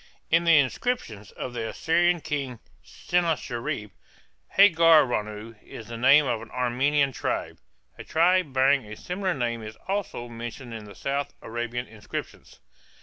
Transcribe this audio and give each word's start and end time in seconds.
In 0.31 0.45
the 0.45 0.57
inscriptions 0.57 1.29
of 1.33 1.53
the 1.53 1.69
Assyrian 1.69 2.21
king 2.21 2.57
Sennacherib, 2.83 3.91
Hargaranu 4.57 5.53
is 5.63 5.89
the 5.89 5.95
name 5.97 6.25
of 6.25 6.41
an 6.41 6.49
Aramean 6.49 7.13
tribe. 7.13 7.59
A 7.99 8.03
tribe 8.03 8.51
bearing 8.51 8.83
a 8.87 8.95
similar 8.95 9.35
name 9.35 9.61
is 9.61 9.77
also 9.87 10.27
mentioned 10.27 10.73
in 10.73 10.85
the 10.85 10.95
south 10.95 11.35
Arabian 11.43 11.85
inscriptions. 11.85 12.57